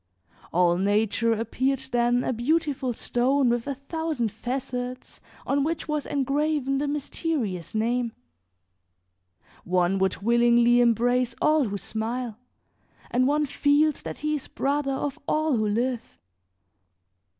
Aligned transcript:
All 0.51 0.79
nature 0.79 1.31
appeared 1.33 1.77
then 1.91 2.23
a 2.23 2.33
beautiful 2.33 2.91
stone 2.91 3.49
with 3.49 3.67
a 3.67 3.75
thousand 3.75 4.31
facets 4.31 5.21
on 5.45 5.63
which 5.63 5.87
was 5.87 6.07
engraven 6.07 6.79
the 6.79 6.87
mysterious 6.87 7.75
name. 7.75 8.11
One 9.63 9.99
would 9.99 10.17
willingly 10.23 10.81
embrace 10.81 11.35
all 11.39 11.65
who 11.65 11.77
smile, 11.77 12.39
and 13.11 13.27
one 13.27 13.45
feels 13.45 14.01
that 14.01 14.17
he 14.25 14.33
is 14.33 14.47
brother 14.47 14.89
of 14.93 15.19
all 15.27 15.55
who 15.55 15.67
live. 15.69 16.01